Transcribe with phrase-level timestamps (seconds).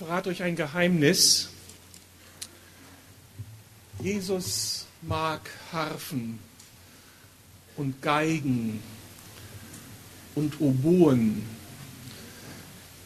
[0.00, 1.50] verrate euch ein Geheimnis.
[4.02, 5.42] Jesus mag
[5.74, 6.38] Harfen
[7.76, 8.82] und Geigen
[10.34, 11.44] und Oboen.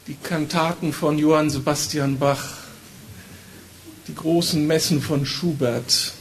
[0.07, 2.59] Die Kantaten von Johann Sebastian Bach,
[4.07, 6.13] die großen Messen von Schubert.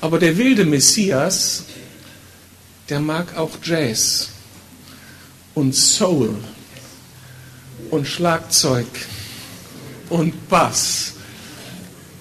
[0.00, 1.64] Aber der wilde Messias,
[2.88, 4.28] der mag auch Jazz
[5.56, 6.38] und Soul
[7.90, 8.86] und Schlagzeug
[10.08, 11.14] und Bass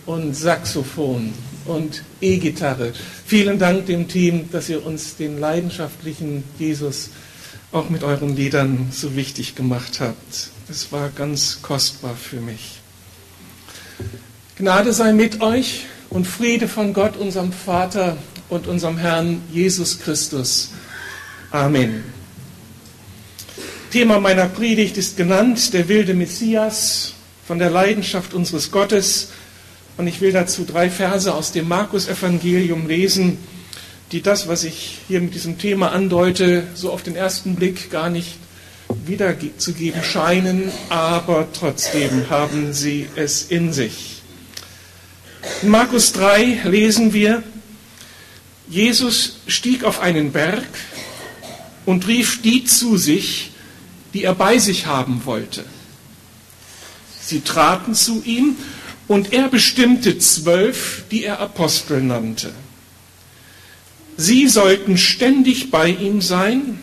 [0.06, 1.34] und Saxophon
[1.66, 2.94] und E-Gitarre.
[3.26, 7.10] Vielen Dank dem Team, dass ihr uns den leidenschaftlichen Jesus
[7.72, 10.50] auch mit euren Liedern so wichtig gemacht habt.
[10.70, 12.80] Es war ganz kostbar für mich.
[14.58, 18.18] Gnade sei mit euch und Friede von Gott, unserem Vater
[18.50, 20.72] und unserem Herrn Jesus Christus.
[21.52, 22.17] Amen.
[23.92, 27.14] Thema meiner Predigt ist genannt der wilde Messias
[27.48, 29.30] von der Leidenschaft unseres Gottes.
[29.96, 33.38] Und ich will dazu drei Verse aus dem Markus-Evangelium lesen,
[34.12, 38.10] die das, was ich hier mit diesem Thema andeute, so auf den ersten Blick gar
[38.10, 38.36] nicht
[39.06, 44.22] wiederzugeben scheinen, aber trotzdem haben sie es in sich.
[45.62, 47.42] In Markus 3 lesen wir,
[48.70, 50.68] Jesus stieg auf einen Berg
[51.86, 53.52] und rief die zu sich,
[54.18, 55.64] die er bei sich haben wollte.
[57.22, 58.56] Sie traten zu ihm
[59.08, 62.52] und er bestimmte zwölf, die er Apostel nannte.
[64.18, 66.80] Sie sollten ständig bei ihm sein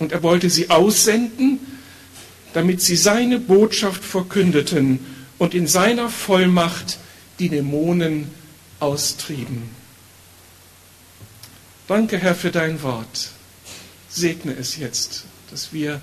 [0.00, 1.60] und er wollte sie aussenden,
[2.54, 4.98] damit sie seine Botschaft verkündeten
[5.38, 6.98] und in seiner Vollmacht
[7.38, 8.26] die Dämonen
[8.80, 9.70] austrieben.
[11.86, 13.30] Danke, Herr, für dein Wort.
[14.08, 16.00] Segne es jetzt, dass wir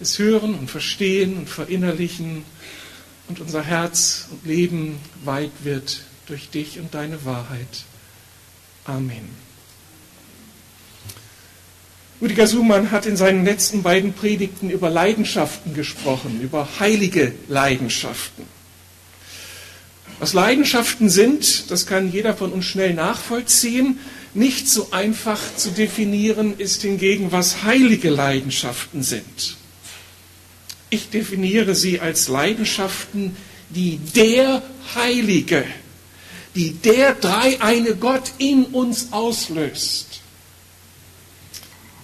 [0.00, 2.44] es hören und verstehen und verinnerlichen
[3.28, 7.84] und unser Herz und Leben weit wird durch dich und deine Wahrheit.
[8.84, 9.28] Amen.
[12.20, 18.44] Rüdiger Suhmann hat in seinen letzten beiden Predigten über Leidenschaften gesprochen, über heilige Leidenschaften.
[20.18, 24.00] Was Leidenschaften sind, das kann jeder von uns schnell nachvollziehen.
[24.34, 29.57] Nicht so einfach zu definieren ist hingegen, was heilige Leidenschaften sind.
[30.90, 33.36] Ich definiere sie als Leidenschaften,
[33.70, 34.62] die der
[34.94, 35.64] Heilige,
[36.54, 40.20] die der dreieine Gott in uns auslöst.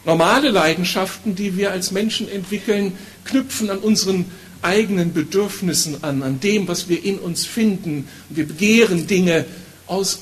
[0.05, 2.93] Normale Leidenschaften, die wir als Menschen entwickeln,
[3.25, 4.27] knüpfen an unseren
[4.61, 8.07] eigenen Bedürfnissen an, an dem, was wir in uns finden.
[8.29, 9.47] Wir begehren Dinge
[9.87, 10.21] aus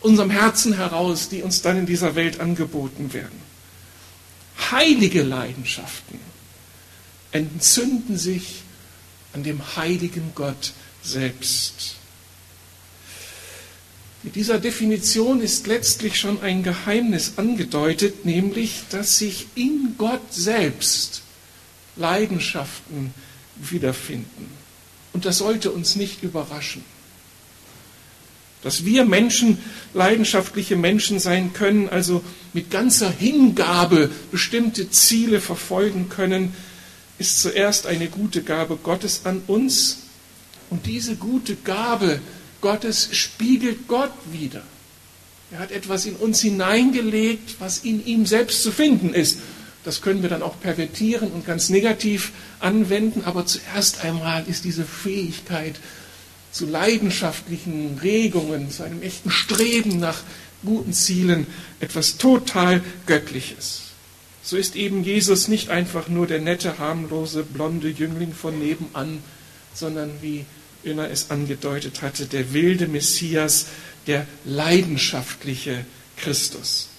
[0.00, 3.42] unserem Herzen heraus, die uns dann in dieser Welt angeboten werden.
[4.70, 6.20] Heilige Leidenschaften
[7.34, 8.62] entzünden sich
[9.32, 10.72] an dem heiligen Gott
[11.02, 11.96] selbst.
[14.22, 21.22] Mit dieser Definition ist letztlich schon ein Geheimnis angedeutet, nämlich, dass sich in Gott selbst
[21.96, 23.12] Leidenschaften
[23.56, 24.48] wiederfinden.
[25.12, 26.84] Und das sollte uns nicht überraschen.
[28.62, 29.58] Dass wir Menschen
[29.92, 32.24] leidenschaftliche Menschen sein können, also
[32.54, 36.54] mit ganzer Hingabe bestimmte Ziele verfolgen können,
[37.18, 39.98] ist zuerst eine gute Gabe Gottes an uns
[40.70, 42.20] und diese gute Gabe
[42.60, 44.62] Gottes spiegelt Gott wieder.
[45.50, 49.38] Er hat etwas in uns hineingelegt, was in ihm selbst zu finden ist.
[49.84, 54.84] Das können wir dann auch pervertieren und ganz negativ anwenden, aber zuerst einmal ist diese
[54.84, 55.78] Fähigkeit
[56.50, 60.22] zu leidenschaftlichen Regungen, zu einem echten Streben nach
[60.64, 61.46] guten Zielen
[61.80, 63.83] etwas total Göttliches.
[64.44, 69.22] So ist eben Jesus nicht einfach nur der nette, harmlose, blonde Jüngling von nebenan,
[69.72, 70.44] sondern wie
[70.84, 73.66] Öner es angedeutet hatte, der wilde Messias,
[74.06, 75.86] der leidenschaftliche
[76.18, 76.90] Christus.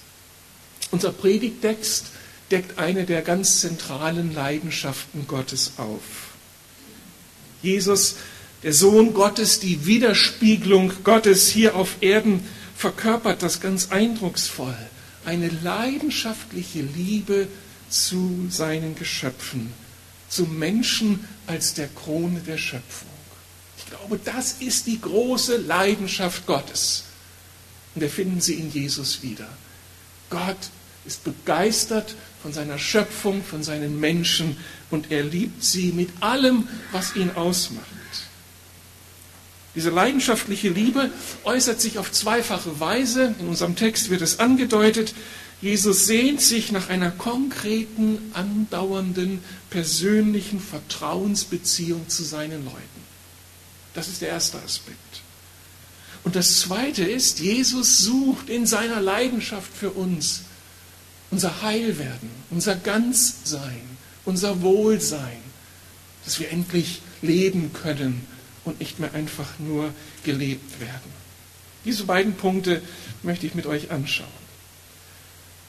[0.90, 2.08] Unser Predigtext
[2.50, 6.02] deckt eine der ganz zentralen Leidenschaften Gottes auf.
[7.62, 8.16] Jesus,
[8.64, 12.44] der Sohn Gottes, die Widerspiegelung Gottes hier auf Erden,
[12.76, 14.76] verkörpert das ganz eindrucksvoll
[15.26, 17.48] eine leidenschaftliche Liebe
[17.90, 19.72] zu seinen Geschöpfen,
[20.30, 23.10] zum Menschen als der Krone der Schöpfung.
[23.78, 27.04] Ich glaube, das ist die große Leidenschaft Gottes.
[27.94, 29.48] Und wir finden sie in Jesus wieder.
[30.30, 30.58] Gott
[31.06, 34.58] ist begeistert von seiner Schöpfung, von seinen Menschen
[34.92, 37.86] und er liebt sie mit allem, was ihn ausmacht.
[39.76, 41.12] Diese leidenschaftliche Liebe
[41.44, 43.36] äußert sich auf zweifache Weise.
[43.40, 45.14] In unserem Text wird es angedeutet.
[45.62, 49.40] Jesus sehnt sich nach einer konkreten, andauernden,
[49.70, 52.80] persönlichen Vertrauensbeziehung zu seinen Leuten.
[53.94, 54.98] Das ist der erste Aspekt.
[56.24, 60.42] Und das zweite ist, Jesus sucht in seiner Leidenschaft für uns
[61.32, 63.82] unser Heilwerden, unser Ganzsein,
[64.24, 65.38] unser Wohlsein,
[66.24, 68.26] dass wir endlich leben können
[68.66, 71.26] und nicht mehr einfach nur gelebt werden.
[71.86, 72.82] Diese beiden Punkte
[73.24, 74.28] möchte ich mit euch anschauen.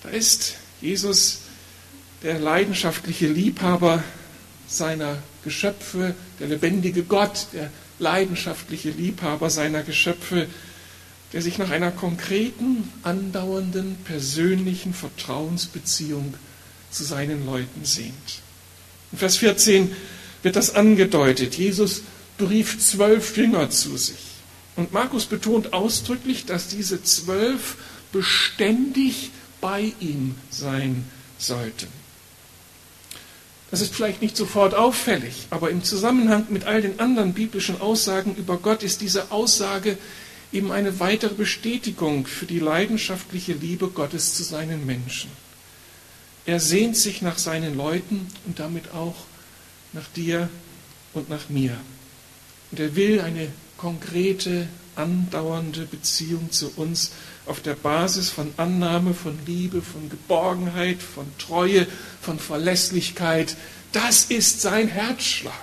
[0.02, 1.40] Da ist Jesus
[2.22, 4.02] der leidenschaftliche Liebhaber
[4.66, 10.48] seiner Geschöpfe, der lebendige Gott, der leidenschaftliche Liebhaber seiner Geschöpfe,
[11.32, 16.34] der sich nach einer konkreten, andauernden, persönlichen Vertrauensbeziehung
[16.90, 18.40] zu seinen Leuten sehnt.
[19.12, 19.94] In Vers 14
[20.42, 21.56] wird das angedeutet.
[21.56, 22.02] Jesus
[22.38, 24.18] berief zwölf Jünger zu sich.
[24.76, 27.76] Und Markus betont ausdrücklich, dass diese zwölf
[28.12, 29.30] beständig
[29.60, 31.04] bei ihm sein
[31.38, 31.88] sollten.
[33.70, 38.36] Das ist vielleicht nicht sofort auffällig, aber im Zusammenhang mit all den anderen biblischen Aussagen
[38.36, 39.98] über Gott ist diese Aussage
[40.52, 45.30] eben eine weitere Bestätigung für die leidenschaftliche Liebe Gottes zu seinen Menschen.
[46.46, 49.16] Er sehnt sich nach seinen Leuten und damit auch
[49.92, 50.48] nach dir
[51.12, 51.76] und nach mir.
[52.76, 57.12] Und er will eine konkrete, andauernde Beziehung zu uns
[57.46, 61.86] auf der Basis von Annahme, von Liebe, von Geborgenheit, von Treue,
[62.20, 63.56] von Verlässlichkeit.
[63.92, 65.54] Das ist sein Herzschlag.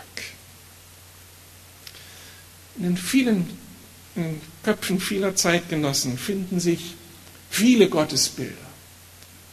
[2.78, 3.48] In den vielen
[4.16, 6.96] in Köpfen vieler Zeitgenossen finden sich
[7.52, 8.56] viele Gottesbilder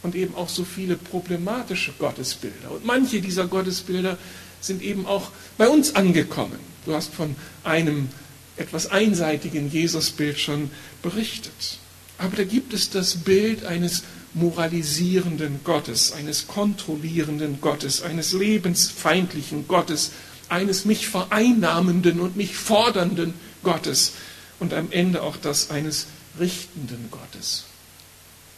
[0.01, 2.71] und eben auch so viele problematische Gottesbilder.
[2.71, 4.17] Und manche dieser Gottesbilder
[4.61, 5.29] sind eben auch
[5.59, 6.70] bei uns angekommen.
[6.85, 8.09] Du hast von einem
[8.57, 11.79] etwas einseitigen Jesusbild schon berichtet.
[12.17, 20.11] Aber da gibt es das Bild eines moralisierenden Gottes, eines kontrollierenden Gottes, eines lebensfeindlichen Gottes,
[20.47, 24.13] eines mich vereinnahmenden und mich fordernden Gottes
[24.59, 26.07] und am Ende auch das eines
[26.39, 27.65] richtenden Gottes.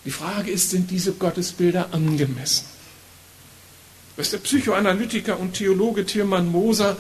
[0.06, 2.66] Die Frage ist, sind diese Gottesbilder angemessen?
[4.16, 6.98] Was der Psychoanalytiker und Theologe Tilman Moser,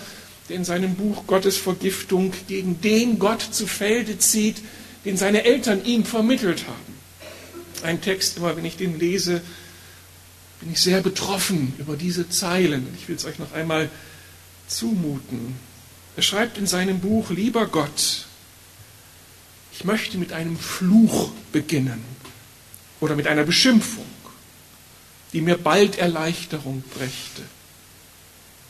[0.50, 4.58] der in seinem Buch Gottesvergiftung gegen den Gott zu Felde zieht,
[5.06, 6.94] den seine Eltern ihm vermittelt haben.
[7.84, 9.42] Ein Text, immer wenn ich den lese,
[10.60, 12.88] bin ich sehr betroffen über diese Zeilen.
[12.98, 13.90] Ich will es euch noch einmal
[14.68, 15.56] zumuten.
[16.16, 18.26] Er schreibt in seinem Buch, lieber Gott,
[19.74, 22.04] ich möchte mit einem Fluch beginnen
[23.02, 24.06] oder mit einer Beschimpfung
[25.34, 27.42] die mir bald Erleichterung brächte.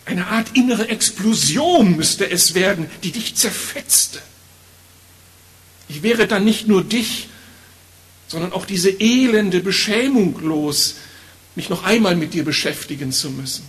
[0.06, 4.22] Eine Art innere Explosion müsste es werden, die dich zerfetzte.
[5.88, 7.30] Ich wäre dann nicht nur dich,
[8.28, 10.96] sondern auch diese elende Beschämung los,
[11.56, 13.64] mich noch einmal mit dir beschäftigen zu müssen.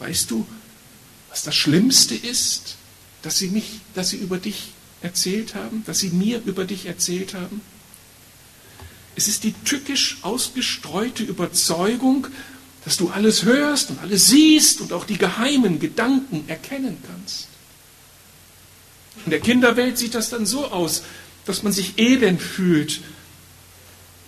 [0.00, 0.46] Weißt du,
[1.30, 2.76] was das Schlimmste ist,
[3.22, 7.34] dass sie mich, dass sie über dich erzählt haben, dass sie mir über dich erzählt
[7.34, 7.60] haben?
[9.14, 12.26] Es ist die tückisch ausgestreute Überzeugung,
[12.86, 17.48] dass du alles hörst und alles siehst und auch die geheimen Gedanken erkennen kannst.
[19.24, 21.02] In der Kinderwelt sieht das dann so aus,
[21.46, 23.00] dass man sich elend fühlt,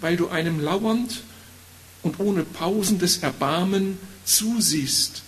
[0.00, 1.22] weil du einem lauernd
[2.02, 5.22] und ohne pausendes Erbarmen zusiehst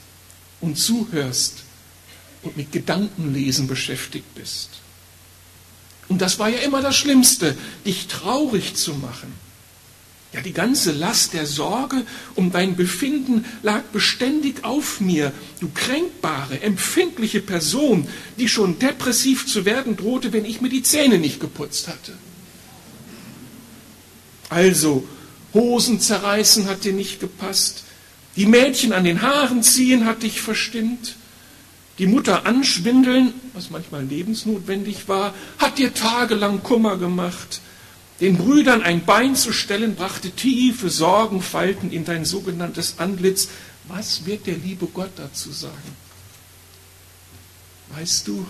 [0.60, 1.62] und zuhörst
[2.42, 4.70] und mit Gedankenlesen beschäftigt bist.
[6.08, 9.32] Und das war ja immer das Schlimmste, dich traurig zu machen
[10.32, 12.04] ja, die ganze Last der Sorge
[12.36, 18.06] um dein Befinden lag beständig auf mir, du kränkbare, empfindliche Person,
[18.38, 22.12] die schon depressiv zu werden drohte, wenn ich mir die Zähne nicht geputzt hatte.
[24.48, 25.06] Also,
[25.52, 27.84] Hosen zerreißen hat dir nicht gepasst,
[28.36, 31.16] die Mädchen an den Haaren ziehen hat dich verstimmt,
[31.98, 37.60] die Mutter anschwindeln, was manchmal lebensnotwendig war, hat dir tagelang Kummer gemacht,
[38.20, 43.48] den Brüdern ein Bein zu stellen, brachte tiefe Sorgenfalten in dein sogenanntes Antlitz.
[43.88, 45.96] Was wird der liebe Gott dazu sagen?
[47.88, 48.46] Weißt du,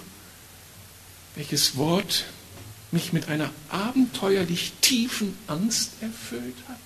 [1.36, 2.26] welches Wort
[2.90, 6.78] mich mit einer abenteuerlich tiefen Angst erfüllt hat?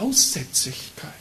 [0.00, 1.12] Aussätzigkeit.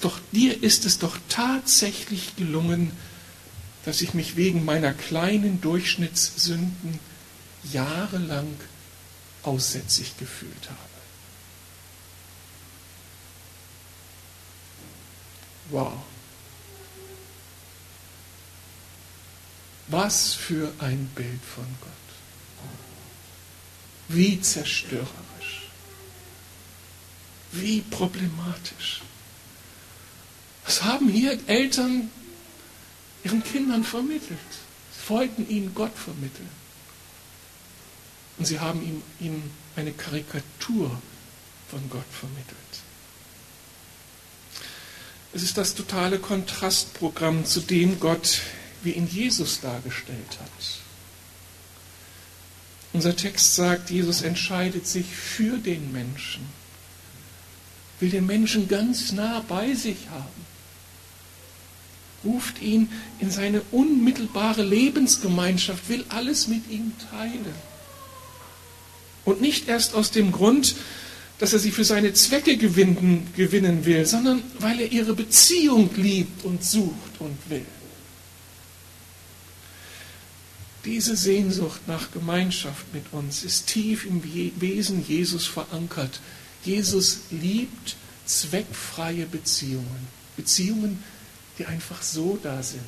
[0.00, 2.92] Doch, dir ist es doch tatsächlich gelungen,
[3.88, 7.00] dass ich mich wegen meiner kleinen Durchschnittssünden
[7.72, 8.54] jahrelang
[9.42, 10.78] aussätzig gefühlt habe.
[15.70, 15.94] Wow.
[19.86, 22.68] Was für ein Bild von Gott.
[24.08, 25.70] Wie zerstörerisch.
[27.52, 29.00] Wie problematisch.
[30.66, 32.10] Was haben hier Eltern
[33.28, 34.38] ihren Kindern vermittelt?
[34.92, 36.48] Sie wollten ihnen Gott vermitteln.
[38.38, 40.90] Und sie haben ihm, ihnen eine Karikatur
[41.70, 42.56] von Gott vermittelt.
[45.34, 48.40] Es ist das totale Kontrastprogramm zu dem Gott,
[48.82, 50.80] wie ihn Jesus dargestellt hat.
[52.94, 56.46] Unser Text sagt, Jesus entscheidet sich für den Menschen,
[58.00, 60.47] will den Menschen ganz nah bei sich haben,
[62.28, 67.54] ruft ihn in seine unmittelbare Lebensgemeinschaft, will alles mit ihm teilen.
[69.24, 70.76] Und nicht erst aus dem Grund,
[71.38, 76.44] dass er sie für seine Zwecke gewinnen, gewinnen will, sondern weil er ihre Beziehung liebt
[76.44, 77.66] und sucht und will.
[80.84, 84.22] Diese Sehnsucht nach Gemeinschaft mit uns ist tief im
[84.60, 86.20] Wesen Jesus verankert.
[86.64, 90.08] Jesus liebt zweckfreie Beziehungen.
[90.36, 91.02] Beziehungen,
[91.58, 92.82] die einfach so da sind,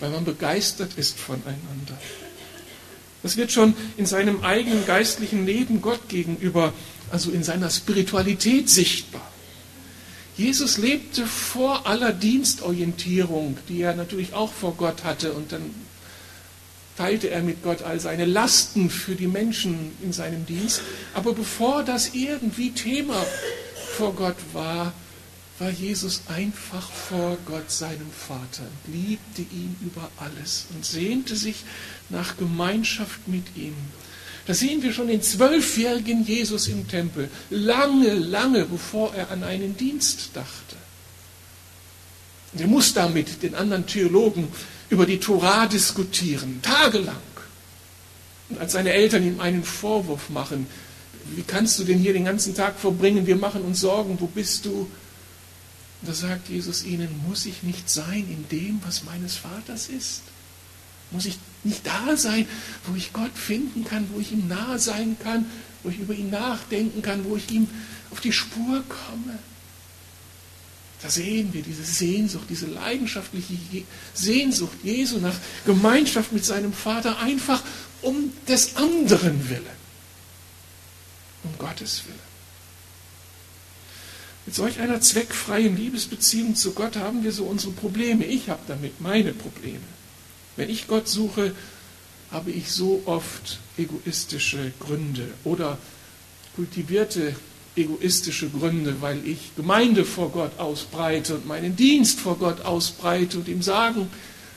[0.00, 1.98] weil man begeistert ist voneinander.
[3.22, 6.72] Das wird schon in seinem eigenen geistlichen Leben Gott gegenüber,
[7.10, 9.26] also in seiner Spiritualität sichtbar.
[10.36, 15.74] Jesus lebte vor aller Dienstorientierung, die er natürlich auch vor Gott hatte, und dann
[16.96, 20.80] teilte er mit Gott all seine Lasten für die Menschen in seinem Dienst.
[21.14, 23.24] Aber bevor das irgendwie Thema
[23.96, 24.92] vor Gott war,
[25.60, 31.64] war Jesus einfach vor Gott, seinem Vater, liebte ihn über alles und sehnte sich
[32.08, 33.74] nach Gemeinschaft mit ihm.
[34.46, 39.76] Da sehen wir schon den zwölfjährigen Jesus im Tempel, lange, lange bevor er an einen
[39.76, 40.76] Dienst dachte.
[42.56, 44.48] Er muss da mit den anderen Theologen
[44.88, 47.16] über die Torah diskutieren, tagelang.
[48.48, 50.66] Und als seine Eltern ihm einen Vorwurf machen,
[51.36, 54.64] wie kannst du denn hier den ganzen Tag verbringen, wir machen uns Sorgen, wo bist
[54.64, 54.88] du?
[56.02, 60.22] Da sagt Jesus ihnen, muss ich nicht sein in dem, was meines Vaters ist?
[61.10, 62.46] Muss ich nicht da sein,
[62.86, 65.44] wo ich Gott finden kann, wo ich ihm nahe sein kann,
[65.82, 67.68] wo ich über ihn nachdenken kann, wo ich ihm
[68.10, 69.38] auf die Spur komme?
[71.02, 73.54] Da sehen wir diese Sehnsucht, diese leidenschaftliche
[74.14, 77.62] Sehnsucht Jesu nach Gemeinschaft mit seinem Vater, einfach
[78.02, 79.64] um des anderen Willen,
[81.42, 82.29] um Gottes Willen.
[84.50, 88.24] Mit solch einer zweckfreien Liebesbeziehung zu Gott haben wir so unsere Probleme.
[88.24, 89.78] Ich habe damit meine Probleme.
[90.56, 91.54] Wenn ich Gott suche,
[92.32, 95.78] habe ich so oft egoistische Gründe oder
[96.56, 97.36] kultivierte
[97.76, 103.46] egoistische Gründe, weil ich Gemeinde vor Gott ausbreite und meinen Dienst vor Gott ausbreite und
[103.46, 104.10] ihm sagen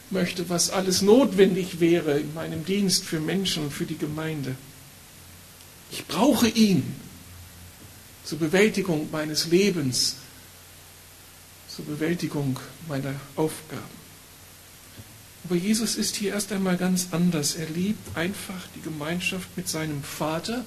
[0.09, 4.55] möchte, was alles notwendig wäre in meinem Dienst für Menschen und für die Gemeinde.
[5.91, 6.95] Ich brauche ihn
[8.23, 10.15] zur Bewältigung meines Lebens,
[11.67, 14.03] zur Bewältigung meiner Aufgaben.
[15.43, 17.55] Aber Jesus ist hier erst einmal ganz anders.
[17.55, 20.63] Er liebt einfach die Gemeinschaft mit seinem Vater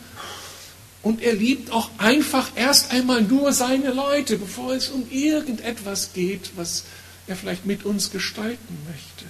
[1.03, 6.51] und er liebt auch einfach erst einmal nur seine Leute, bevor es um irgendetwas geht,
[6.57, 6.85] was
[7.27, 9.25] er vielleicht mit uns gestalten möchte.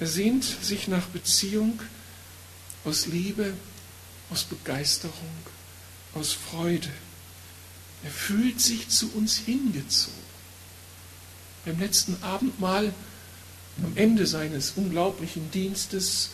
[0.00, 1.80] Er sehnt sich nach Beziehung
[2.84, 3.52] aus Liebe,
[4.30, 5.12] aus Begeisterung,
[6.14, 6.88] aus Freude.
[8.04, 10.16] Er fühlt sich zu uns hingezogen.
[11.64, 12.92] Beim letzten Abendmahl,
[13.82, 16.30] am Ende seines unglaublichen Dienstes,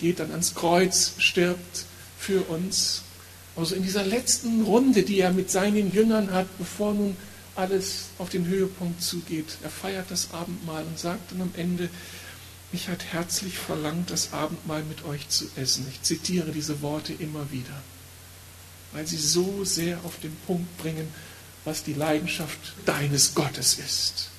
[0.00, 1.86] geht dann ans Kreuz, stirbt
[2.18, 3.02] für uns.
[3.56, 7.16] Also in dieser letzten Runde, die er mit seinen Jüngern hat, bevor nun
[7.54, 9.58] alles auf den Höhepunkt zugeht.
[9.62, 11.88] Er feiert das Abendmahl und sagt dann am Ende,
[12.72, 15.86] mich hat herzlich verlangt, das Abendmahl mit euch zu essen.
[15.90, 17.82] Ich zitiere diese Worte immer wieder
[18.94, 21.12] weil sie so sehr auf den Punkt bringen,
[21.64, 24.30] was die Leidenschaft deines Gottes ist.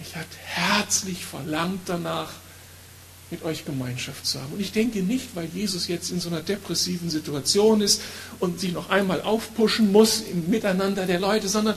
[0.00, 2.30] Ich hat herzlich verlangt danach,
[3.30, 4.54] mit euch Gemeinschaft zu haben.
[4.54, 8.00] Und ich denke nicht, weil Jesus jetzt in so einer depressiven Situation ist
[8.38, 11.76] und sich noch einmal aufpushen muss im Miteinander der Leute, sondern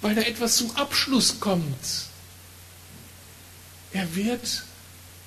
[0.00, 1.74] weil da etwas zum Abschluss kommt.
[3.92, 4.64] Er wird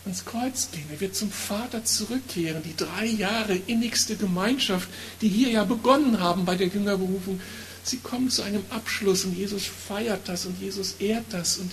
[0.08, 0.86] ans Kreuz gehen.
[0.90, 2.64] Er wird zum Vater zurückkehren.
[2.64, 4.90] Die drei Jahre innigste Gemeinschaft,
[5.22, 7.40] die hier ja begonnen haben bei der Jüngerberufung,
[7.84, 11.72] sie kommen zu einem Abschluss und Jesus feiert das und Jesus ehrt das und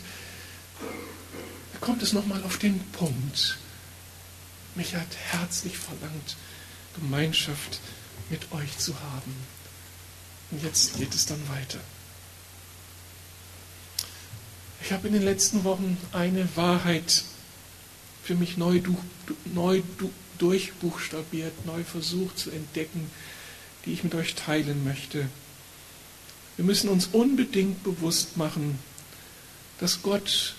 [1.73, 3.59] da kommt es nochmal auf den Punkt.
[4.75, 6.37] Mich hat herzlich verlangt,
[6.97, 7.81] Gemeinschaft
[8.31, 9.35] mit euch zu haben.
[10.51, 11.79] Und jetzt geht es dann weiter.
[14.83, 17.25] Ich habe in den letzten Wochen eine Wahrheit
[18.25, 18.81] für mich neu,
[19.53, 19.83] neu
[20.39, 23.11] durchbuchstabiert, neu versucht zu entdecken,
[23.85, 25.29] die ich mit euch teilen möchte.
[26.57, 28.79] Wir müssen uns unbedingt bewusst machen,
[29.79, 30.55] dass Gott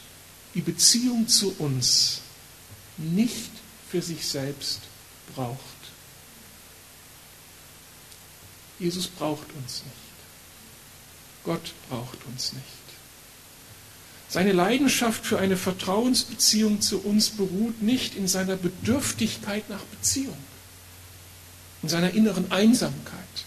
[0.53, 2.21] die Beziehung zu uns
[2.97, 3.51] nicht
[3.89, 4.81] für sich selbst
[5.35, 5.59] braucht.
[8.79, 9.95] Jesus braucht uns nicht.
[11.43, 12.84] Gott braucht uns nicht.
[14.35, 20.35] Seine Leidenschaft für eine Vertrauensbeziehung zu uns beruht nicht in seiner Bedürftigkeit nach Beziehung,
[21.81, 23.45] in seiner inneren Einsamkeit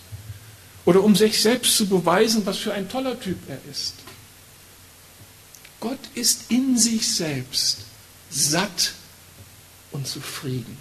[0.87, 3.97] oder um sich selbst zu beweisen, was für ein toller Typ er ist.
[5.79, 7.81] Gott ist in sich selbst
[8.31, 8.95] satt
[9.91, 10.79] und zufrieden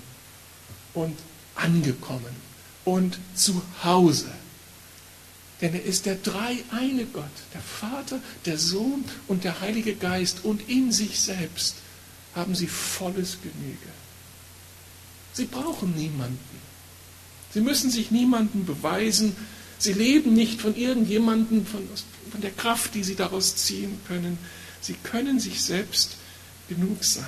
[0.94, 1.18] und
[1.56, 2.34] angekommen
[2.86, 4.32] und zu Hause.
[5.62, 10.44] Denn er ist der dreieine Gott, der Vater, der Sohn und der Heilige Geist.
[10.44, 11.78] Und in sich selbst
[12.36, 13.90] haben sie volles Genüge.
[15.34, 16.38] Sie brauchen niemanden.
[17.54, 19.36] Sie müssen sich niemanden beweisen.
[19.80, 21.88] Sie leben nicht von irgendjemandem, von,
[22.32, 24.38] von der Kraft, die sie daraus ziehen können.
[24.82, 26.18] Sie können sich selbst
[26.68, 27.26] genug sein.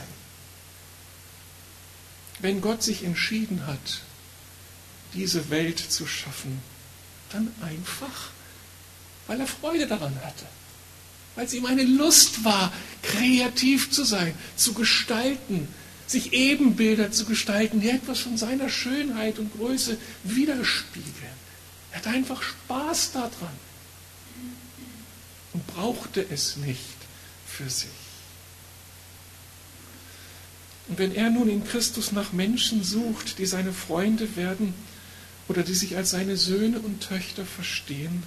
[2.39, 4.01] Wenn Gott sich entschieden hat,
[5.13, 6.61] diese Welt zu schaffen,
[7.31, 8.31] dann einfach,
[9.27, 10.45] weil er Freude daran hatte.
[11.35, 15.67] Weil es ihm eine Lust war, kreativ zu sein, zu gestalten,
[16.07, 21.13] sich Ebenbilder zu gestalten, die etwas von seiner Schönheit und Größe widerspiegeln.
[21.91, 23.59] Er hatte einfach Spaß daran
[25.53, 26.97] und brauchte es nicht
[27.45, 27.89] für sich.
[30.87, 34.73] Und wenn er nun in Christus nach Menschen sucht, die seine Freunde werden,
[35.49, 38.23] oder die sich als seine Söhne und Töchter verstehen,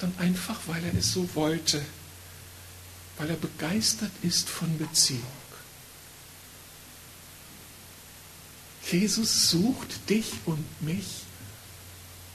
[0.00, 1.80] dann einfach, weil er es so wollte,
[3.18, 5.22] weil er begeistert ist von Beziehung.
[8.90, 11.04] Jesus sucht dich und mich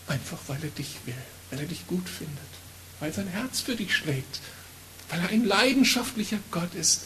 [0.08, 1.16] einfach, weil er dich will,
[1.50, 2.38] weil er dich gut findet,
[3.00, 4.42] weil sein Herz für dich schlägt,
[5.10, 7.02] weil er ein leidenschaftlicher Gott ist,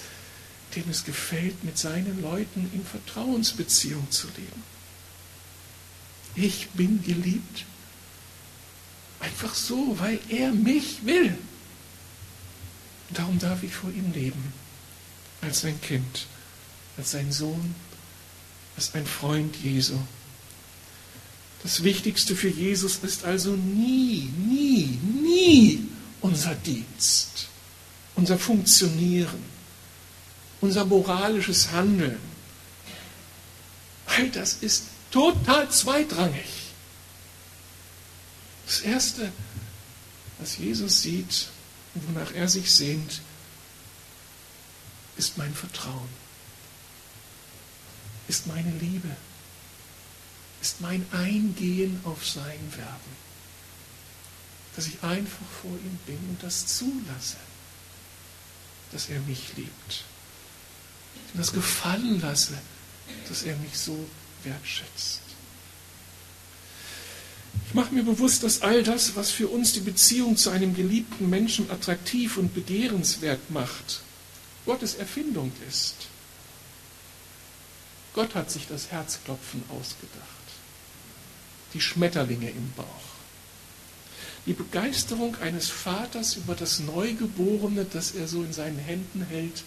[0.75, 4.63] dem es gefällt, mit seinen Leuten in Vertrauensbeziehung zu leben.
[6.35, 7.65] Ich bin geliebt.
[9.19, 11.37] Einfach so, weil er mich will.
[13.11, 14.53] Darum darf ich vor ihm leben.
[15.41, 16.27] Als sein Kind,
[16.97, 17.75] als sein Sohn,
[18.75, 19.97] als ein Freund Jesu.
[21.63, 25.87] Das Wichtigste für Jesus ist also nie, nie, nie
[26.21, 27.47] unser Dienst,
[28.15, 29.43] unser Funktionieren,
[30.61, 32.17] unser moralisches Handeln.
[34.05, 36.45] All das ist total zweitrangig.
[38.65, 39.31] Das Erste,
[40.39, 41.47] was Jesus sieht
[41.95, 43.21] und wonach er sich sehnt,
[45.17, 46.09] ist mein Vertrauen,
[48.27, 49.15] ist meine Liebe,
[50.61, 53.17] ist mein Eingehen auf sein Werben,
[54.75, 57.37] dass ich einfach vor ihm bin und das zulasse,
[58.91, 60.03] dass er mich liebt,
[61.33, 62.57] und das gefallen lasse,
[63.27, 64.07] dass er mich so
[64.43, 65.21] wertschätzt.
[67.67, 71.29] Ich mache mir bewusst, dass all das, was für uns die Beziehung zu einem geliebten
[71.29, 74.01] Menschen attraktiv und begehrenswert macht,
[74.65, 75.95] Gottes Erfindung ist.
[78.13, 80.25] Gott hat sich das Herzklopfen ausgedacht,
[81.73, 82.85] die Schmetterlinge im Bauch,
[84.45, 89.63] die Begeisterung eines Vaters über das Neugeborene, das er so in seinen Händen hält,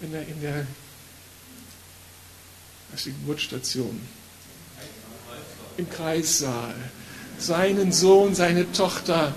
[0.00, 0.66] wenn er in der
[2.92, 4.00] das ist die Geburtsstation.
[5.78, 6.74] Im Kreissaal.
[7.38, 9.34] Seinen Sohn, seine Tochter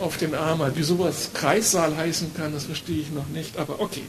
[0.00, 0.76] auf den Arm hat.
[0.76, 4.02] Wie sowas Kreissaal heißen kann, das verstehe ich noch nicht, aber okay.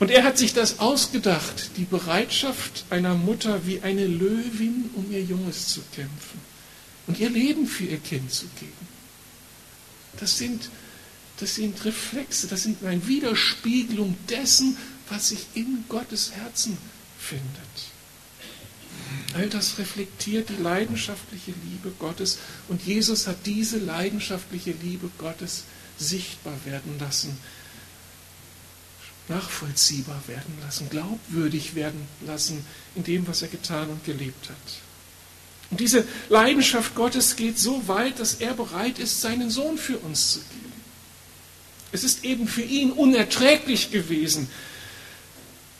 [0.00, 5.22] Und er hat sich das ausgedacht, die Bereitschaft einer Mutter wie eine Löwin, um ihr
[5.22, 6.40] Junges zu kämpfen
[7.06, 8.72] und ihr Leben für ihr Kind zu geben.
[10.18, 10.70] Das sind,
[11.38, 14.76] das sind Reflexe, das sind eine Widerspiegelung dessen,
[15.10, 16.78] was sich in Gottes Herzen
[17.28, 17.88] findet.
[19.34, 22.38] All das reflektiert die leidenschaftliche Liebe Gottes
[22.68, 25.64] und Jesus hat diese leidenschaftliche Liebe Gottes
[25.98, 27.38] sichtbar werden lassen,
[29.28, 32.64] nachvollziehbar werden lassen, glaubwürdig werden lassen
[32.94, 34.56] in dem, was er getan und gelebt hat.
[35.70, 40.32] Und diese Leidenschaft Gottes geht so weit, dass er bereit ist, seinen Sohn für uns
[40.32, 40.72] zu geben.
[41.92, 44.48] Es ist eben für ihn unerträglich gewesen,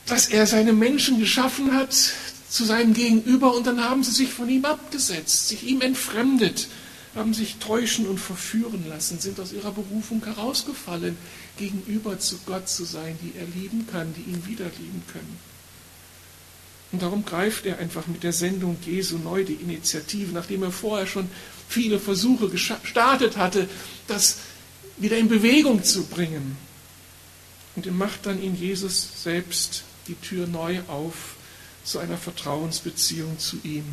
[0.09, 1.95] dass er seine Menschen geschaffen hat
[2.49, 6.69] zu seinem Gegenüber und dann haben sie sich von ihm abgesetzt, sich ihm entfremdet,
[7.15, 11.17] haben sich täuschen und verführen lassen, sind aus ihrer Berufung herausgefallen,
[11.59, 15.39] gegenüber zu Gott zu sein, die er lieben kann, die ihn wieder lieben können.
[16.91, 21.07] Und darum greift er einfach mit der Sendung Jesu neu die Initiative, nachdem er vorher
[21.07, 21.29] schon
[21.69, 23.69] viele Versuche gestartet hatte,
[24.07, 24.39] das
[24.97, 26.57] wieder in Bewegung zu bringen.
[27.77, 31.37] Und er macht dann in Jesus selbst die Tür neu auf
[31.85, 33.85] zu einer Vertrauensbeziehung zu ihm.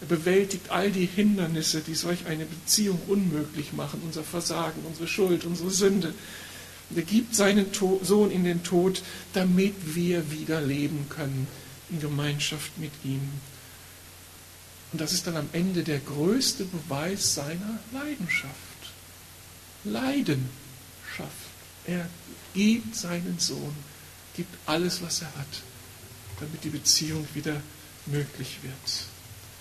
[0.00, 5.44] Er bewältigt all die Hindernisse, die solch eine Beziehung unmöglich machen, unser Versagen, unsere Schuld,
[5.44, 6.12] unsere Sünde.
[6.90, 7.66] Und er gibt seinen
[8.02, 11.46] Sohn in den Tod, damit wir wieder leben können
[11.88, 13.22] in Gemeinschaft mit ihm.
[14.92, 18.52] Und das ist dann am Ende der größte Beweis seiner Leidenschaft.
[19.84, 20.50] Leidenschaft.
[21.86, 22.08] Er
[22.54, 23.74] gibt seinen Sohn,
[24.34, 25.62] gibt alles, was er hat,
[26.40, 27.60] damit die Beziehung wieder
[28.06, 29.06] möglich wird.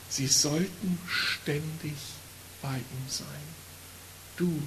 [0.10, 1.94] Sie sollten ständig
[2.62, 3.26] bei ihm sein.
[4.38, 4.62] Du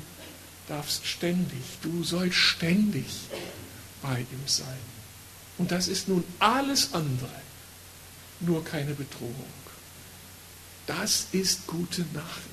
[0.68, 3.06] darfst ständig, du sollst ständig
[4.00, 4.78] bei ihm sein.
[5.58, 7.42] Und das ist nun alles andere,
[8.40, 9.52] nur keine Bedrohung.
[10.86, 12.48] Das ist gute Nachricht,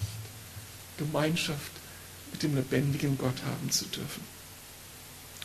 [0.98, 1.72] Gemeinschaft
[2.32, 4.24] mit dem lebendigen Gott haben zu dürfen.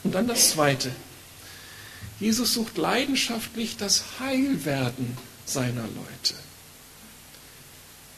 [0.05, 0.93] Und dann das Zweite.
[2.19, 6.35] Jesus sucht leidenschaftlich das Heilwerden seiner Leute.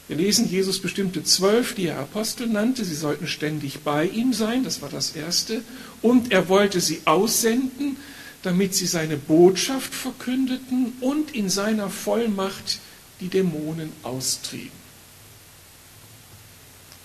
[0.07, 2.83] Wir lesen, Jesus bestimmte zwölf, die er Apostel nannte.
[2.83, 5.61] Sie sollten ständig bei ihm sein, das war das Erste.
[6.01, 7.97] Und er wollte sie aussenden,
[8.41, 12.79] damit sie seine Botschaft verkündeten und in seiner Vollmacht
[13.21, 14.79] die Dämonen austrieben.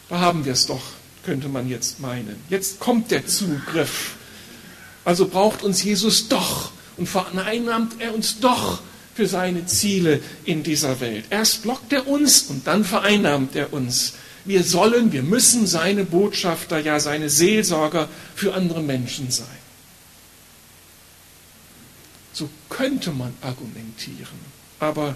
[0.09, 0.83] Da haben wir es doch,
[1.25, 2.37] könnte man jetzt meinen.
[2.49, 4.17] Jetzt kommt der Zugriff.
[5.05, 8.81] Also braucht uns Jesus doch und vereinnahmt er uns doch
[9.15, 11.27] für seine Ziele in dieser Welt.
[11.31, 14.15] Erst lockt er uns und dann vereinnahmt er uns.
[14.45, 19.47] Wir sollen, wir müssen seine Botschafter, ja seine Seelsorger für andere Menschen sein.
[22.33, 24.55] So könnte man argumentieren.
[24.81, 25.15] Aber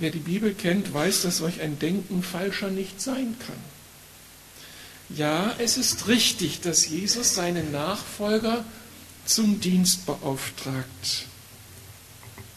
[0.00, 3.73] wer die Bibel kennt, weiß, dass solch ein Denken falscher nicht sein kann.
[5.10, 8.64] Ja, es ist richtig, dass Jesus seine Nachfolger
[9.26, 11.26] zum Dienst beauftragt.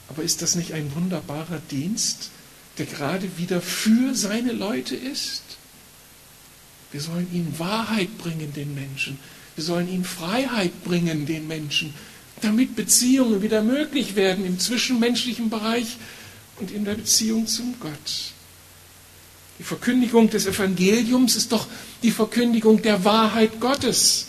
[0.10, 2.30] Aber ist das nicht ein wunderbarer Dienst,
[2.78, 5.44] der gerade wieder für seine Leute ist?
[6.92, 9.20] Wir sollen ihnen Wahrheit bringen, den Menschen.
[9.56, 11.94] Wir sollen ihnen Freiheit bringen, den Menschen,
[12.42, 15.98] damit Beziehungen wieder möglich werden im zwischenmenschlichen Bereich
[16.60, 18.34] und in der Beziehung zum Gott.
[19.60, 21.68] Die Verkündigung des Evangeliums ist doch
[22.04, 24.28] die Verkündigung der Wahrheit Gottes.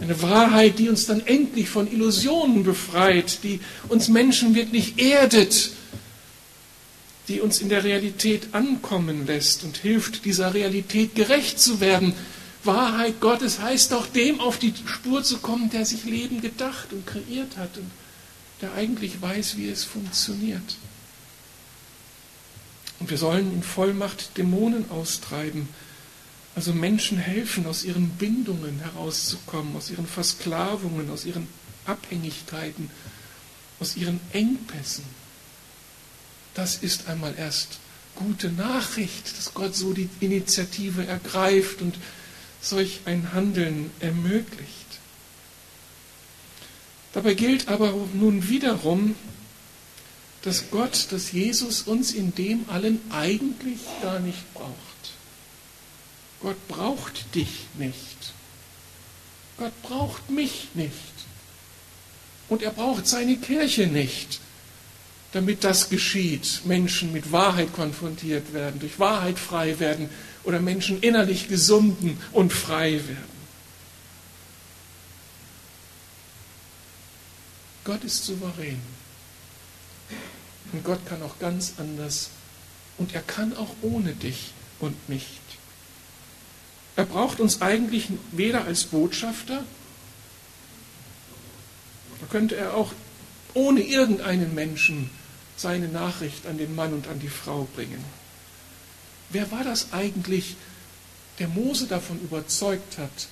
[0.00, 5.70] Eine Wahrheit, die uns dann endlich von Illusionen befreit, die uns Menschen wirklich erdet,
[7.28, 12.14] die uns in der Realität ankommen lässt und hilft, dieser Realität gerecht zu werden.
[12.64, 17.06] Wahrheit Gottes heißt doch, dem auf die Spur zu kommen, der sich Leben gedacht und
[17.06, 17.90] kreiert hat und
[18.60, 20.76] der eigentlich weiß, wie es funktioniert.
[23.02, 25.68] Und wir sollen in Vollmacht Dämonen austreiben
[26.54, 31.48] also Menschen helfen, aus ihren Bindungen herauszukommen, aus ihren Versklavungen, aus ihren
[31.84, 32.90] Abhängigkeiten,
[33.80, 35.02] aus ihren Engpässen.
[36.54, 37.80] Das ist einmal erst
[38.14, 41.96] gute Nachricht, dass Gott so die Initiative ergreift und
[42.60, 44.68] solch ein Handeln ermöglicht.
[47.14, 49.16] Dabei gilt aber nun wiederum,
[50.42, 54.72] dass Gott, dass Jesus uns in dem allen eigentlich gar nicht braucht.
[56.40, 58.32] Gott braucht dich nicht.
[59.56, 60.94] Gott braucht mich nicht.
[62.48, 64.40] Und er braucht seine Kirche nicht,
[65.30, 66.62] damit das geschieht.
[66.64, 70.10] Menschen mit Wahrheit konfrontiert werden, durch Wahrheit frei werden
[70.42, 73.32] oder Menschen innerlich gesunden und frei werden.
[77.84, 78.80] Gott ist souverän.
[80.72, 82.30] Und Gott kann auch ganz anders.
[82.98, 85.38] Und er kann auch ohne dich und mich.
[86.96, 89.64] Er braucht uns eigentlich weder als Botschafter,
[92.20, 92.92] da könnte er auch
[93.54, 95.10] ohne irgendeinen Menschen
[95.56, 98.04] seine Nachricht an den Mann und an die Frau bringen.
[99.30, 100.56] Wer war das eigentlich,
[101.38, 103.28] der Mose davon überzeugt hat,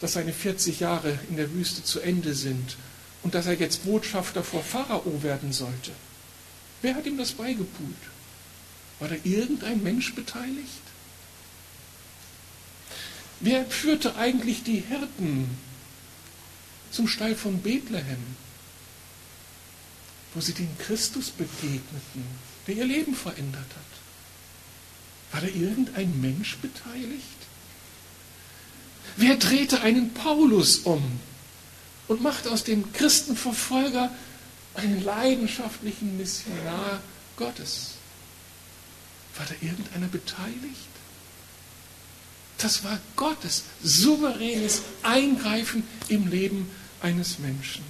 [0.00, 2.76] dass seine 40 Jahre in der Wüste zu Ende sind
[3.22, 5.92] und dass er jetzt Botschafter vor Pharao werden sollte?
[6.82, 7.96] Wer hat ihm das beigepult?
[8.98, 10.82] War da irgendein Mensch beteiligt?
[13.40, 15.50] Wer führte eigentlich die Hirten
[16.90, 18.36] zum Stall von Bethlehem,
[20.34, 22.24] wo sie dem Christus begegneten,
[22.66, 23.86] der ihr Leben verändert hat?
[25.32, 27.22] War da irgendein Mensch beteiligt?
[29.16, 31.02] Wer drehte einen Paulus um
[32.08, 34.10] und machte aus dem Christenverfolger
[34.76, 37.00] einen leidenschaftlichen Missionar
[37.36, 37.92] Gottes.
[39.36, 40.88] War da irgendeiner beteiligt?
[42.58, 46.70] Das war Gottes souveränes Eingreifen im Leben
[47.02, 47.84] eines Menschen.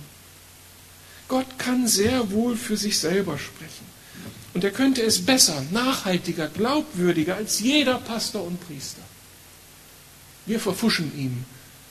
[1.29, 3.87] Gott kann sehr wohl für sich selber sprechen.
[4.55, 9.03] Und er könnte es besser, nachhaltiger, glaubwürdiger als jeder Pastor und Priester.
[10.47, 11.45] Wir verfuschen ihm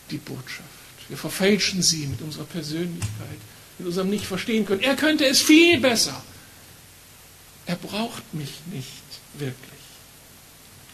[0.10, 0.64] die Botschaft.
[1.08, 3.40] Wir verfälschen sie mit unserer Persönlichkeit,
[3.78, 4.82] mit unserem Nicht-Verstehen können.
[4.82, 6.24] Er könnte es viel besser.
[7.66, 8.88] Er braucht mich nicht
[9.34, 9.56] wirklich.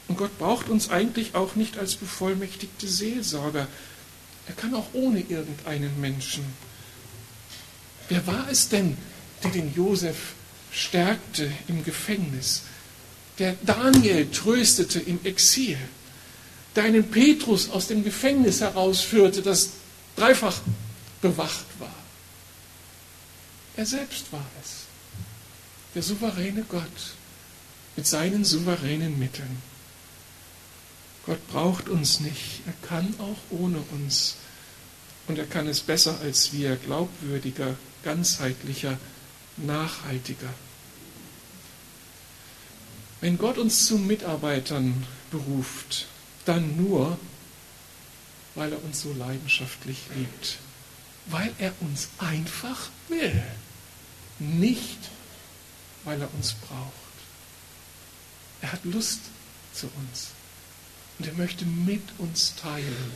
[0.07, 3.67] Und Gott braucht uns eigentlich auch nicht als bevollmächtigte Seelsorger.
[4.47, 6.43] Er kann auch ohne irgendeinen Menschen.
[8.09, 8.97] Wer war es denn,
[9.43, 10.33] der den Josef
[10.71, 12.63] stärkte im Gefängnis,
[13.39, 15.77] der Daniel tröstete im Exil,
[16.75, 19.71] der einen Petrus aus dem Gefängnis herausführte, das
[20.15, 20.59] dreifach
[21.21, 22.00] bewacht war?
[23.77, 24.83] Er selbst war es,
[25.95, 27.15] der souveräne Gott
[27.95, 29.61] mit seinen souveränen Mitteln.
[31.25, 32.61] Gott braucht uns nicht.
[32.65, 34.35] Er kann auch ohne uns.
[35.27, 38.97] Und er kann es besser als wir, glaubwürdiger, ganzheitlicher,
[39.57, 40.53] nachhaltiger.
[43.19, 46.07] Wenn Gott uns zu Mitarbeitern beruft,
[46.45, 47.19] dann nur,
[48.55, 50.57] weil er uns so leidenschaftlich liebt,
[51.27, 53.43] weil er uns einfach will,
[54.39, 54.99] nicht
[56.03, 56.91] weil er uns braucht.
[58.61, 59.19] Er hat Lust
[59.73, 60.29] zu uns.
[61.19, 63.11] Und er möchte mit uns teilen.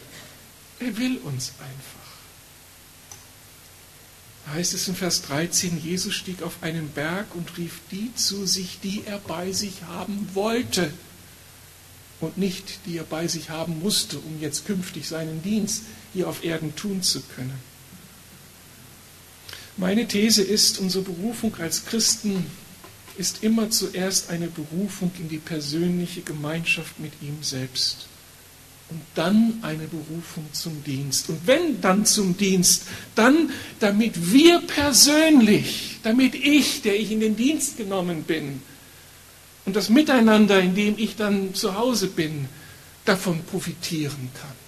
[0.79, 2.05] Er will uns einfach.
[4.45, 8.45] Da heißt es in Vers 13, Jesus stieg auf einen Berg und rief die zu
[8.45, 10.93] sich, die er bei sich haben wollte
[12.21, 16.43] und nicht die er bei sich haben musste, um jetzt künftig seinen Dienst hier auf
[16.43, 17.59] Erden tun zu können.
[19.77, 22.45] Meine These ist, unsere Berufung als Christen
[23.17, 28.07] ist immer zuerst eine Berufung in die persönliche Gemeinschaft mit ihm selbst
[28.89, 31.29] und dann eine Berufung zum Dienst.
[31.29, 32.83] Und wenn dann zum Dienst,
[33.15, 38.61] dann damit wir persönlich, damit ich, der ich in den Dienst genommen bin,
[39.65, 42.47] und das Miteinander, in dem ich dann zu Hause bin,
[43.03, 44.64] davon profitieren kann.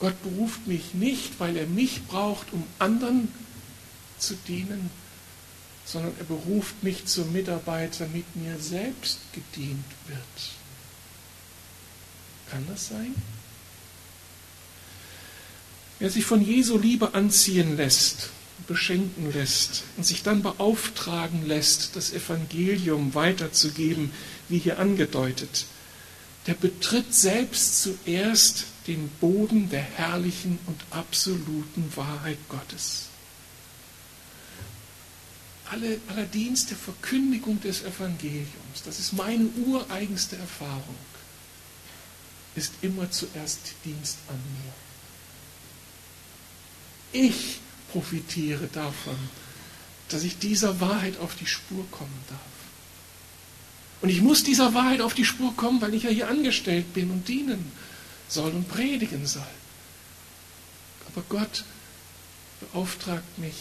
[0.00, 3.28] Gott beruft mich nicht, weil er mich braucht, um anderen
[4.18, 4.90] zu dienen,
[5.84, 10.20] sondern er beruft mich zum Mitarbeiter, damit mir selbst gedient wird.
[12.50, 13.14] Kann das sein?
[15.98, 18.30] Wer sich von Jesu Liebe anziehen lässt,
[18.66, 24.10] beschenken lässt und sich dann beauftragen lässt, das Evangelium weiterzugeben,
[24.48, 25.66] wie hier angedeutet,
[26.46, 33.10] der betritt selbst zuerst den Boden der herrlichen und absoluten Wahrheit Gottes
[35.70, 40.96] alle, aller Dienst der Verkündigung des Evangeliums, das ist meine ureigenste Erfahrung,
[42.56, 44.36] ist immer zuerst Dienst an
[47.14, 47.24] mir.
[47.24, 47.60] Ich
[47.92, 49.16] profitiere davon,
[50.08, 52.40] dass ich dieser Wahrheit auf die Spur kommen darf.
[54.02, 57.10] Und ich muss dieser Wahrheit auf die Spur kommen, weil ich ja hier angestellt bin
[57.10, 57.70] und dienen
[58.32, 59.42] soll und predigen soll.
[61.12, 61.64] Aber Gott
[62.60, 63.56] beauftragt mich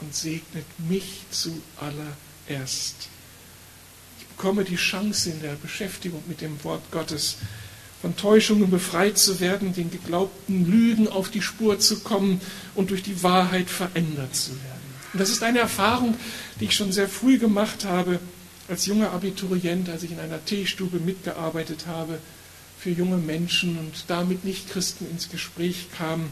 [0.00, 3.08] und segnet mich zuallererst.
[4.18, 7.36] Ich bekomme die Chance in der Beschäftigung mit dem Wort Gottes,
[8.00, 12.40] von Täuschungen befreit zu werden, den geglaubten Lügen auf die Spur zu kommen
[12.74, 14.94] und durch die Wahrheit verändert zu werden.
[15.12, 16.16] Und das ist eine Erfahrung,
[16.58, 18.18] die ich schon sehr früh gemacht habe,
[18.68, 22.18] als junger Abiturient, als ich in einer Teestube mitgearbeitet habe
[22.80, 26.30] für junge Menschen und damit Nichtchristen ins Gespräch kam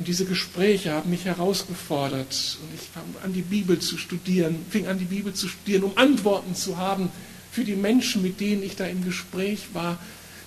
[0.00, 4.86] und diese Gespräche haben mich herausgefordert und ich fing an, die Bibel zu studieren, fing
[4.86, 7.10] an, die Bibel zu studieren, um Antworten zu haben
[7.52, 9.98] für die Menschen, mit denen ich da im Gespräch war.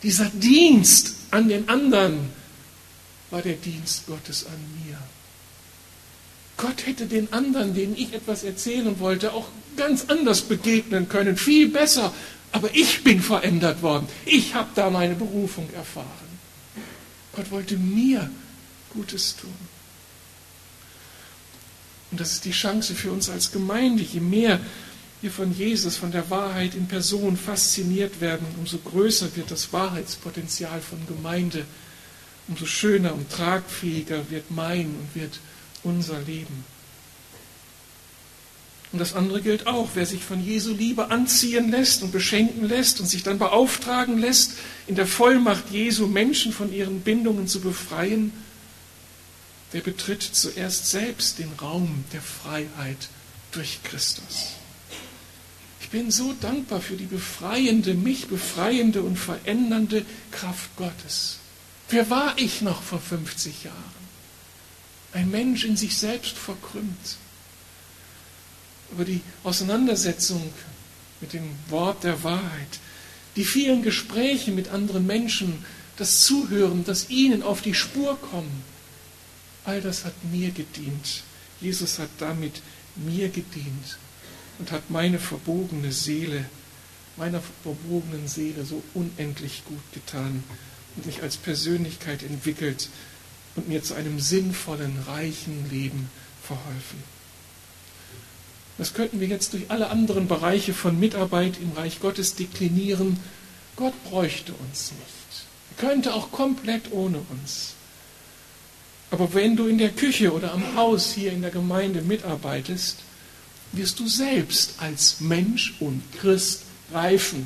[0.01, 2.17] Dieser Dienst an den anderen
[3.29, 4.97] war der Dienst Gottes an mir.
[6.57, 11.69] Gott hätte den anderen, denen ich etwas erzählen wollte, auch ganz anders begegnen können, viel
[11.69, 12.11] besser.
[12.53, 14.07] Aber ich bin verändert worden.
[14.25, 16.07] Ich habe da meine Berufung erfahren.
[17.35, 18.29] Gott wollte mir
[18.93, 19.53] Gutes tun.
[22.11, 24.03] Und das ist die Chance für uns als Gemeinde.
[24.03, 24.59] Je mehr
[25.21, 30.79] wir von Jesus, von der Wahrheit in Person fasziniert werden, umso größer wird das Wahrheitspotenzial
[30.81, 31.65] von Gemeinde,
[32.47, 35.39] umso schöner und tragfähiger wird mein und wird
[35.81, 36.65] unser Leben.
[38.93, 42.99] Und das andere gilt auch, wer sich von Jesu Liebe anziehen lässt und beschenken lässt
[42.99, 44.51] und sich dann beauftragen lässt,
[44.85, 48.31] in der Vollmacht Jesu Menschen von ihren Bindungen zu befreien,
[49.73, 53.09] der betritt zuerst selbst den Raum der Freiheit
[53.51, 54.49] durch Christus.
[55.81, 61.39] Ich bin so dankbar für die befreiende, mich befreiende und verändernde Kraft Gottes.
[61.89, 64.03] Wer war ich noch vor 50 Jahren?
[65.13, 67.17] Ein Mensch in sich selbst verkrümmt.
[68.93, 70.53] Aber die Auseinandersetzung
[71.19, 72.79] mit dem Wort der Wahrheit,
[73.35, 75.65] die vielen Gespräche mit anderen Menschen,
[75.97, 78.63] das Zuhören, das ihnen auf die Spur kommen,
[79.65, 81.23] all das hat mir gedient.
[81.59, 82.61] Jesus hat damit
[82.95, 83.97] mir gedient
[84.59, 86.45] und hat meine verbogene Seele,
[87.17, 90.43] meiner verbogenen Seele so unendlich gut getan
[90.95, 92.89] und mich als Persönlichkeit entwickelt
[93.55, 96.09] und mir zu einem sinnvollen, reichen Leben
[96.43, 97.22] verholfen.
[98.77, 103.19] Das könnten wir jetzt durch alle anderen Bereiche von Mitarbeit im Reich Gottes deklinieren.
[103.75, 105.45] Gott bräuchte uns nicht.
[105.77, 107.73] Er könnte auch komplett ohne uns.
[109.11, 112.97] Aber wenn du in der Küche oder am Haus hier in der Gemeinde mitarbeitest,
[113.71, 117.45] wirst du selbst als Mensch und Christ reifen,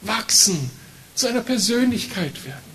[0.00, 0.70] wachsen,
[1.14, 2.70] zu einer Persönlichkeit werden.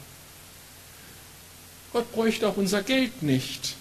[1.91, 3.74] Gott bräuchte auch unser Geld nicht.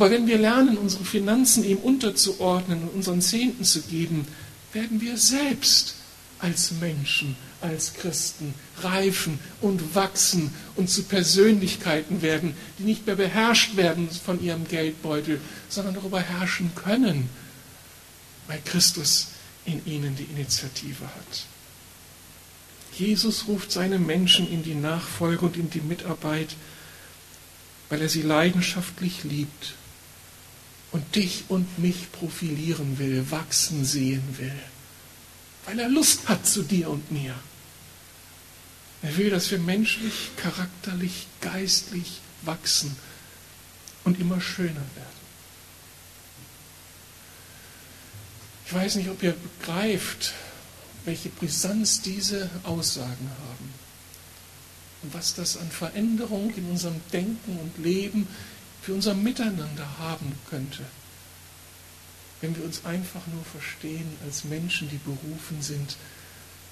[0.00, 4.26] Aber wenn wir lernen, unsere Finanzen ihm unterzuordnen und unseren Zehnten zu geben,
[4.72, 5.94] werden wir selbst
[6.38, 13.76] als Menschen, als Christen reifen und wachsen und zu Persönlichkeiten werden, die nicht mehr beherrscht
[13.76, 17.28] werden von ihrem Geldbeutel, sondern darüber herrschen können,
[18.46, 19.26] weil Christus
[19.66, 21.44] in ihnen die Initiative hat.
[22.94, 26.56] Jesus ruft seine Menschen in die Nachfolge und in die Mitarbeit,
[27.90, 29.74] weil er sie leidenschaftlich liebt
[30.92, 34.58] und dich und mich profilieren will, wachsen sehen will,
[35.66, 37.34] weil er Lust hat zu dir und mir.
[39.02, 42.96] Er will, dass wir menschlich, charakterlich, geistlich wachsen
[44.04, 45.20] und immer schöner werden.
[48.66, 50.34] Ich weiß nicht, ob ihr begreift,
[51.04, 53.74] welche Brisanz diese Aussagen haben
[55.02, 58.28] und was das an Veränderung in unserem Denken und Leben
[58.82, 60.84] für unser Miteinander haben könnte,
[62.40, 65.96] wenn wir uns einfach nur verstehen als Menschen, die berufen sind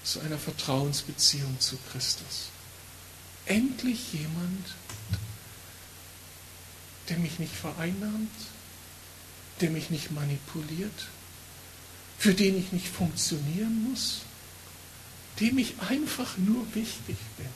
[0.02, 2.48] zu einer Vertrauensbeziehung zu Christus.
[3.44, 4.66] Endlich jemand,
[7.08, 8.30] der mich nicht vereinnahmt,
[9.60, 11.08] der mich nicht manipuliert,
[12.18, 14.22] für den ich nicht funktionieren muss,
[15.40, 17.48] dem ich einfach nur wichtig bin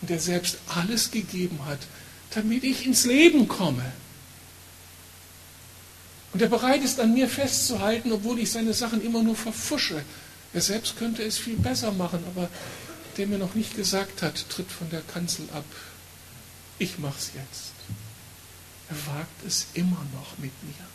[0.00, 1.80] und der selbst alles gegeben hat,
[2.34, 3.92] damit ich ins Leben komme.
[6.32, 10.04] Und der bereit ist, an mir festzuhalten, obwohl ich seine Sachen immer nur verfusche.
[10.52, 12.48] Er selbst könnte es viel besser machen, aber
[13.16, 15.64] der mir noch nicht gesagt hat, tritt von der Kanzel ab.
[16.78, 17.72] Ich mach's jetzt.
[18.88, 20.86] Er wagt es immer noch mit mir.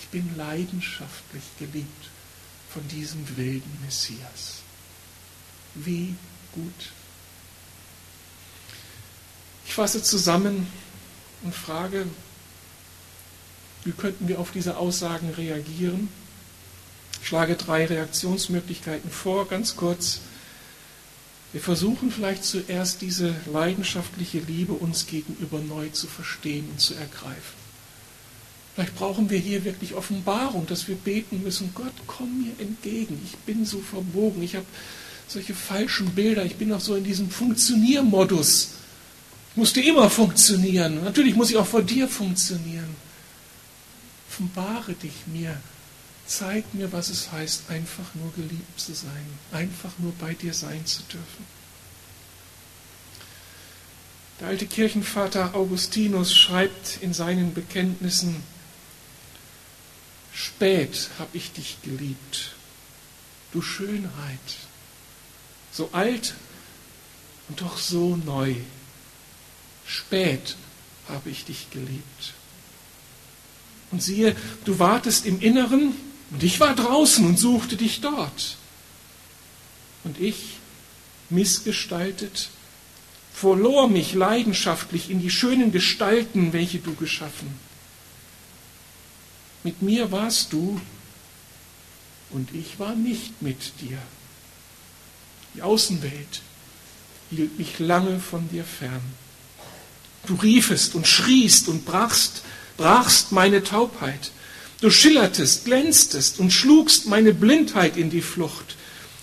[0.00, 2.08] Ich bin leidenschaftlich geliebt
[2.72, 4.62] von diesem wilden Messias.
[5.74, 6.16] Wie
[6.52, 6.92] gut.
[9.66, 10.66] Ich fasse zusammen
[11.42, 12.06] und frage,
[13.84, 16.08] wie könnten wir auf diese Aussagen reagieren?
[17.20, 20.20] Ich schlage drei Reaktionsmöglichkeiten vor, ganz kurz.
[21.52, 27.64] Wir versuchen vielleicht zuerst diese leidenschaftliche Liebe uns gegenüber neu zu verstehen und zu ergreifen.
[28.74, 33.20] Vielleicht brauchen wir hier wirklich Offenbarung, dass wir beten müssen, Gott, komm mir entgegen.
[33.24, 34.66] Ich bin so verbogen, ich habe
[35.28, 38.70] solche falschen Bilder, ich bin noch so in diesem Funktioniermodus.
[39.56, 41.04] Musste immer funktionieren.
[41.04, 42.96] Natürlich muss ich auch vor dir funktionieren.
[44.28, 45.60] Offenbare dich mir.
[46.26, 50.84] Zeig mir, was es heißt, einfach nur geliebt zu sein, einfach nur bei dir sein
[50.86, 51.46] zu dürfen.
[54.40, 58.42] Der alte Kirchenvater Augustinus schreibt in seinen Bekenntnissen,
[60.32, 62.54] Spät habe ich dich geliebt,
[63.52, 64.40] du Schönheit,
[65.70, 66.34] so alt
[67.48, 68.56] und doch so neu.
[69.86, 70.56] Spät
[71.08, 72.34] habe ich dich geliebt.
[73.90, 75.94] Und siehe, du wartest im Inneren
[76.30, 78.56] und ich war draußen und suchte dich dort.
[80.02, 80.56] Und ich,
[81.30, 82.50] missgestaltet,
[83.32, 87.58] verlor mich leidenschaftlich in die schönen Gestalten, welche du geschaffen.
[89.62, 90.80] Mit mir warst du
[92.30, 93.98] und ich war nicht mit dir.
[95.54, 96.42] Die Außenwelt
[97.30, 99.02] hielt mich lange von dir fern.
[100.26, 102.42] Du riefest und schriest und brachst,
[102.76, 104.30] brachst meine Taubheit.
[104.80, 108.76] Du schillertest, glänztest und schlugst meine Blindheit in die Flucht.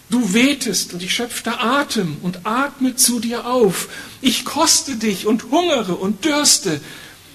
[0.10, 3.88] Du wehtest und ich schöpfte Atem und atme zu dir auf.
[4.22, 6.82] Ich koste dich und hungere und dürste.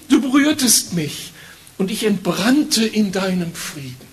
[0.09, 1.33] Du berührtest mich
[1.77, 4.07] und ich entbrannte in deinem Frieden.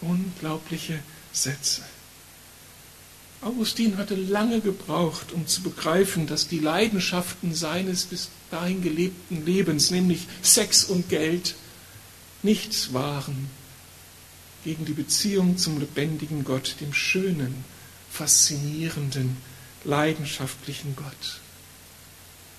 [0.00, 0.98] Unglaubliche
[1.32, 1.82] Sätze.
[3.42, 9.90] Augustin hatte lange gebraucht, um zu begreifen, dass die Leidenschaften seines bis dahin gelebten Lebens,
[9.90, 11.54] nämlich Sex und Geld,
[12.42, 13.48] nichts waren
[14.64, 17.64] gegen die Beziehung zum lebendigen Gott, dem schönen,
[18.10, 19.36] faszinierenden,
[19.84, 21.40] leidenschaftlichen Gott.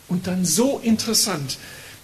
[0.07, 1.57] Und dann so interessant,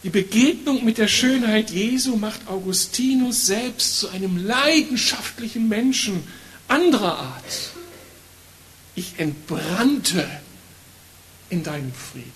[0.03, 6.23] die Begegnung mit der Schönheit Jesu macht Augustinus selbst zu einem leidenschaftlichen Menschen
[6.67, 7.72] anderer Art.
[8.95, 10.29] Ich entbrannte
[11.49, 12.31] in deinem Frieden.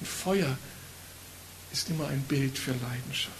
[0.00, 0.58] Und Feuer
[1.72, 3.36] ist immer ein Bild für Leidenschaft.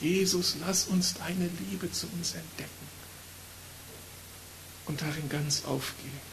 [0.00, 2.88] Jesus, lass uns deine Liebe zu uns entdecken
[4.86, 6.28] und darin ganz aufgehen.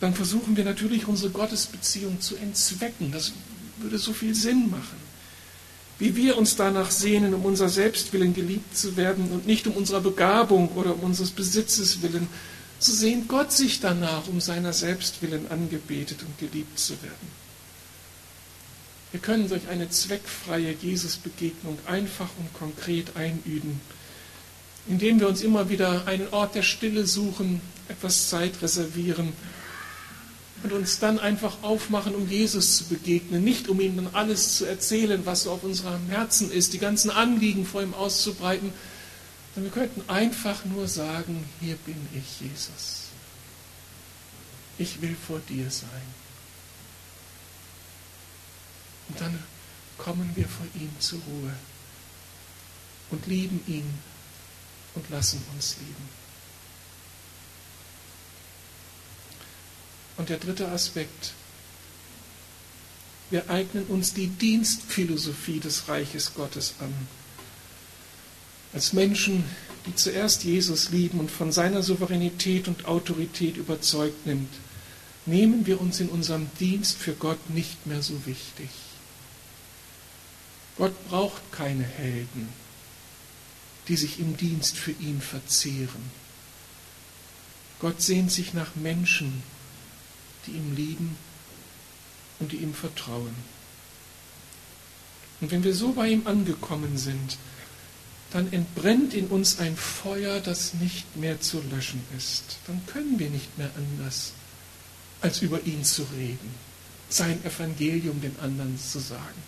[0.00, 3.12] Dann versuchen wir natürlich unsere Gottesbeziehung zu entzwecken.
[3.12, 3.32] Das
[3.78, 4.98] würde so viel Sinn machen.
[5.98, 10.00] Wie wir uns danach sehnen, um unser Selbstwillen geliebt zu werden und nicht um unserer
[10.00, 12.28] Begabung oder um unseres Besitzes willen,
[12.78, 17.42] so sehnt Gott sich danach, um seiner Selbstwillen angebetet und geliebt zu werden.
[19.12, 23.80] Wir können durch eine zweckfreie Jesusbegegnung einfach und konkret einüben,
[24.88, 29.32] indem wir uns immer wieder einen Ort der Stille suchen, etwas Zeit reservieren
[30.62, 34.64] und uns dann einfach aufmachen, um Jesus zu begegnen, nicht um ihm dann alles zu
[34.64, 38.72] erzählen, was so auf unserem Herzen ist, die ganzen Anliegen vor ihm auszubreiten,
[39.54, 43.08] sondern wir könnten einfach nur sagen, hier bin ich, Jesus.
[44.78, 45.88] Ich will vor dir sein.
[49.08, 49.38] Und dann
[49.98, 51.52] kommen wir vor ihm zur Ruhe
[53.10, 53.92] und lieben ihn
[54.94, 56.21] und lassen uns lieben.
[60.22, 61.32] Und der dritte Aspekt.
[63.30, 66.94] Wir eignen uns die Dienstphilosophie des Reiches Gottes an.
[68.72, 69.42] Als Menschen,
[69.84, 74.54] die zuerst Jesus lieben und von seiner Souveränität und Autorität überzeugt nimmt,
[75.26, 78.68] nehmen wir uns in unserem Dienst für Gott nicht mehr so wichtig.
[80.78, 82.48] Gott braucht keine Helden,
[83.88, 86.12] die sich im Dienst für ihn verzehren.
[87.80, 89.42] Gott sehnt sich nach Menschen,
[90.46, 91.16] die ihm lieben
[92.40, 93.34] und die ihm vertrauen.
[95.40, 97.36] Und wenn wir so bei ihm angekommen sind,
[98.32, 102.58] dann entbrennt in uns ein Feuer, das nicht mehr zu löschen ist.
[102.66, 104.32] Dann können wir nicht mehr anders,
[105.20, 106.54] als über ihn zu reden,
[107.08, 109.42] sein Evangelium den anderen zu sagen.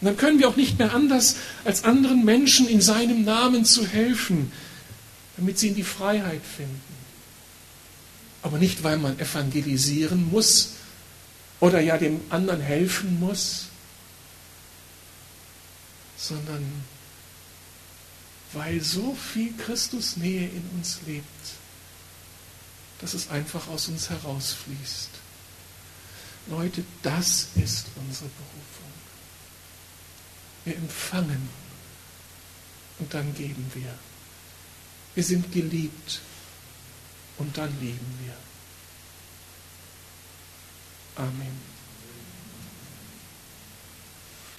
[0.00, 3.86] Und dann können wir auch nicht mehr anders, als anderen Menschen in seinem Namen zu
[3.86, 4.52] helfen,
[5.36, 7.01] damit sie in die Freiheit finden.
[8.42, 10.72] Aber nicht, weil man evangelisieren muss
[11.60, 13.66] oder ja dem anderen helfen muss,
[16.16, 16.84] sondern
[18.52, 21.26] weil so viel Christusnähe in uns lebt,
[23.00, 25.08] dass es einfach aus uns herausfließt.
[26.48, 28.92] Leute, das ist unsere Berufung.
[30.64, 31.48] Wir empfangen
[32.98, 33.94] und dann geben wir.
[35.14, 36.20] Wir sind geliebt
[37.42, 38.34] und dann lieben wir.
[41.16, 41.71] Amen.